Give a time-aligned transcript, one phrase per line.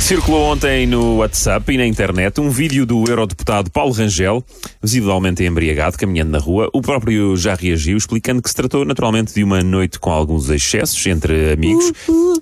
[0.00, 4.42] Circulou ontem no WhatsApp e na internet um vídeo do eurodeputado Paulo Rangel,
[4.82, 6.70] visivelmente embriagado, caminhando na rua.
[6.72, 11.04] O próprio já reagiu, explicando que se tratou naturalmente de uma noite com alguns excessos
[11.06, 11.92] entre amigos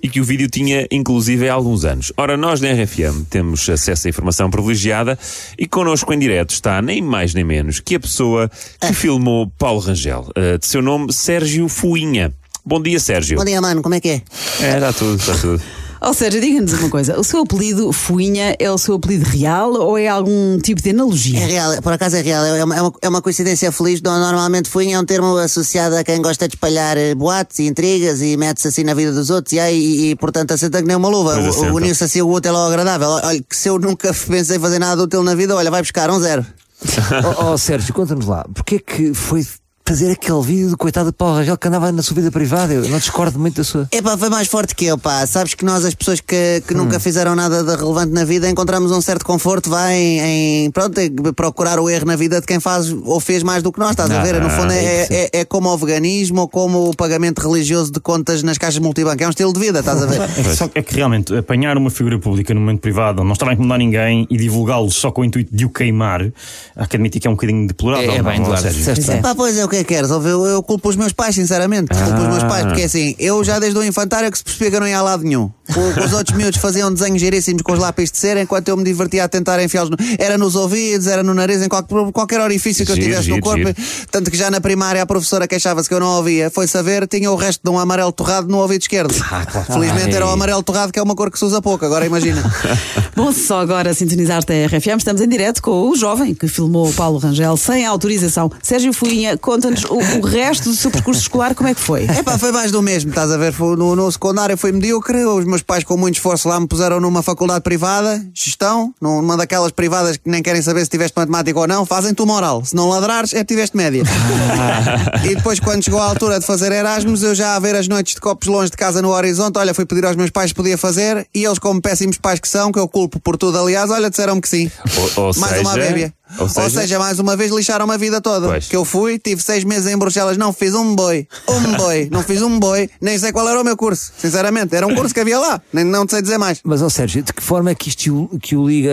[0.00, 2.12] e que o vídeo tinha inclusive há alguns anos.
[2.16, 5.18] Ora, nós na RFM temos acesso à informação privilegiada
[5.58, 8.48] e connosco em direto está nem mais nem menos que a pessoa
[8.80, 12.32] que filmou Paulo Rangel, eh, de seu nome Sérgio Fuinha.
[12.64, 13.38] Bom dia, Sérgio.
[13.38, 14.22] Bom dia, mano, como é que é?
[14.60, 15.62] É, está tudo, está tudo.
[16.06, 19.98] Ou seja, diga-nos uma coisa: o seu apelido Fuinha é o seu apelido real ou
[19.98, 21.40] é algum tipo de analogia?
[21.40, 24.00] É real, por acaso é real, é uma, é uma, é uma coincidência feliz.
[24.00, 28.22] Normalmente fuinha é um termo associado a quem gosta de espalhar eh, boatos e intrigas
[28.22, 30.96] e mete-se assim na vida dos outros e, aí, e, e, portanto assenta que nem
[30.96, 31.40] uma luva.
[31.40, 31.74] O-.
[31.74, 33.08] Unir-se assim o útil ao agradável.
[33.08, 36.20] Olha, que se eu nunca pensei fazer nada útil na vida, olha, vai buscar um
[36.20, 36.46] zero.
[37.38, 39.44] Ó oh, Sérgio, conta-nos lá, porque é que foi
[39.86, 42.74] fazer aquele vídeo do coitado de Paulo Rangel que andava na sua vida privada?
[42.74, 43.88] Eu não discordo muito da sua.
[43.92, 45.24] Epá, foi mais forte que eu, pá.
[45.26, 48.90] Sabes que nós, as pessoas que, que nunca fizeram nada de relevante na vida, encontramos
[48.90, 52.58] um certo conforto, vai em, em, pronto, em procurar o erro na vida de quem
[52.58, 54.40] faz ou fez mais do que nós, estás a ver?
[54.42, 58.42] No fundo, é, é, é como o veganismo ou como o pagamento religioso de contas
[58.42, 59.22] nas caixas multibanco.
[59.22, 60.16] É um estilo de vida, estás a ver?
[60.36, 63.32] É que, só, é que realmente apanhar uma figura pública no momento privado, onde não
[63.32, 66.30] está a incomodar ninguém e divulgá-lo só com o intuito de o queimar,
[66.74, 68.10] há que admitir que é um bocadinho deplorável.
[68.10, 69.22] É, é não bem, bem.
[69.22, 70.10] Pá, pois é, o que é que queres?
[70.10, 71.88] Eu, eu culpo os meus pais, sinceramente.
[71.88, 74.76] Culpo os meus pais, porque assim, eu já desde o infantário que se percebia que
[74.76, 75.50] eu não ia a lado nenhum.
[75.74, 78.84] O- Os outros miúdos faziam desenhos giríssimos com os lápis de cera, enquanto eu me
[78.84, 79.90] divertia a tentar enfiá-los.
[79.90, 79.96] No...
[80.18, 83.34] Era nos ouvidos, era no nariz, em qualquer, qualquer orifício que eu Giro, tivesse no
[83.36, 83.58] giro, corpo.
[83.66, 83.74] giro.
[84.10, 86.50] Tanto que já na primária a professora queixava-se que eu não ouvia.
[86.50, 89.12] Foi saber, tinha o resto de um amarelo torrado no ouvido esquerdo.
[89.66, 92.42] Felizmente era o amarelo torrado, que é uma cor que se usa pouco, agora imagina.
[93.16, 96.88] Bom, se só agora sintonizaste a RFM, estamos em direto com o jovem que filmou
[96.88, 98.50] o Paulo Rangel sem autorização.
[98.62, 102.04] Sérgio Fuinha, conta-nos o, o resto do seu percurso escolar, como é que foi?
[102.04, 103.54] Epá, foi mais do mesmo, estás a ver?
[103.58, 107.22] No, no secundário foi medíocre, os meus pais com muito esforço lá me puseram numa
[107.22, 111.84] faculdade privada, gestão, numa daquelas privadas que nem querem saber se tiveste matemática ou não,
[111.86, 112.64] fazem-te o moral.
[112.64, 114.02] Se não ladrares, é que tiveste média.
[115.24, 118.14] e depois, quando chegou a altura de fazer Erasmus, eu já a ver as noites
[118.14, 120.76] de copos longe de casa no horizonte, olha, fui pedir aos meus pais se podia
[120.78, 124.08] fazer, e eles, como péssimos pais que são, que eu culpo por tudo, aliás, olha,
[124.10, 124.70] disseram-me que sim.
[125.16, 126.12] Ou- ou mais uma seja- bébia.
[126.38, 128.46] Ou seja- mais uma vez lixaram a vida toda.
[128.48, 128.66] Pois.
[128.68, 131.26] Que eu fui, tive seis meses em Bruxelas, não fiz um boi.
[131.48, 132.08] Um boi.
[132.10, 132.88] não fiz um boi.
[133.00, 134.12] Nem sei qual era o meu curso.
[134.18, 135.60] Sinceramente, era um curso que havia lá.
[135.72, 136.60] Nem, não te sei dizer mais.
[136.64, 138.90] Mas, ó Sérgio, de que forma é que isto o- que o liga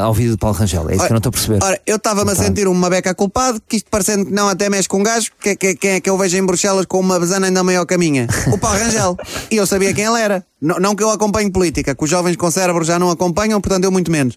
[0.00, 0.88] ah, ao vídeo de Paulo Rangel?
[0.90, 1.58] É isso que eu não estou a perceber.
[1.62, 4.88] Ora, eu estava-me a sentir uma beca culpado, que isto parecendo que não até mexe
[4.88, 7.46] com um gajo, que, que, quem é que eu vejo em Bruxelas com uma besana
[7.46, 8.26] ainda maior que a minha?
[8.52, 9.16] O Paulo Rangel.
[9.50, 10.44] E eu sabia quem ele era.
[10.60, 13.84] Não, não que eu acompanhe política, que os jovens com cérebro já não acompanham, portanto
[13.84, 14.36] eu muito menos.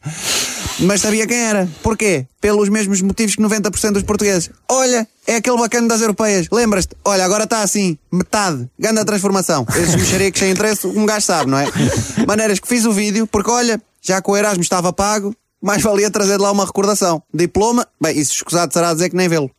[0.79, 1.67] Mas sabia quem era.
[1.81, 2.25] Porquê?
[2.41, 4.49] Pelos mesmos motivos que 90% dos portugueses.
[4.69, 6.47] Olha, é aquele bacana das europeias.
[6.51, 6.95] Lembras-te?
[7.05, 7.97] Olha, agora está assim.
[8.11, 8.67] Metade.
[8.77, 9.65] Ganda transformação.
[9.75, 11.65] Esses mexericos sem interesse, um gajo sabe, não é?
[12.27, 16.09] Maneiras que fiz o vídeo, porque olha, já que o Erasmus estava pago, mais valia
[16.09, 17.21] trazer de lá uma recordação.
[17.33, 19.49] Diploma, bem, isso escusado será dizer que nem vê-lo.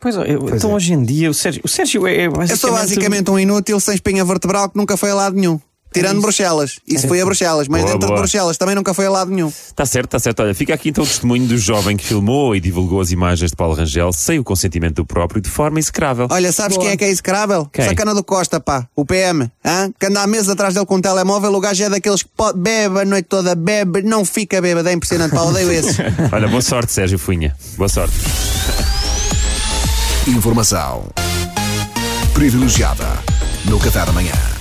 [0.00, 2.50] Pois, eu- então hoje em dia o Sérgio, o Sérgio é, é basicamente...
[2.50, 5.58] Eu sou basicamente um inútil sem espinha vertebral que nunca foi a lado nenhum.
[5.94, 6.80] Tirando Bruxelas.
[6.86, 8.16] Isso foi a Bruxelas, mas Boa, dentro boa.
[8.16, 9.48] de Bruxelas também nunca foi a lado nenhum.
[9.48, 10.42] Está certo, está certo.
[10.42, 13.56] Olha, fica aqui então o testemunho do jovem que filmou e divulgou as imagens de
[13.56, 16.26] Paulo Rangel sem o consentimento do próprio de forma execrável.
[16.30, 17.66] Olha, sabes quem é que é execrável?
[17.72, 17.84] Quem?
[17.86, 18.86] Sacana do Costa, pá.
[18.96, 19.50] O PM.
[19.64, 19.90] Hã?
[19.98, 21.54] Que anda à mesa atrás dele com um telemóvel.
[21.54, 24.88] O gajo é daqueles que pode, bebe a noite toda, bebe, não fica bêbado.
[24.88, 25.42] É impressionante, pá.
[25.42, 25.96] Odeio esse.
[26.32, 27.54] Olha, boa sorte, Sérgio Funha.
[27.76, 28.14] Boa sorte.
[30.26, 31.04] Informação
[32.32, 33.06] privilegiada
[33.66, 34.53] no Café da Manhã.